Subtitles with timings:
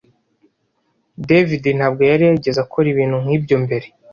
[1.29, 3.87] David ntabwo yari yarigeze akora ibintu nkibyo mbere